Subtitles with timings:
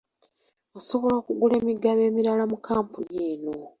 [0.79, 3.53] Osobola okugula emigabo emirala mu kkampuni eno.